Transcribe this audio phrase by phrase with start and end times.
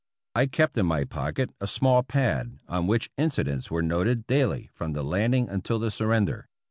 [0.33, 4.93] I kept in my pocket a small pad on which incidents were noted daily from
[4.93, 6.49] the landing until the surrender.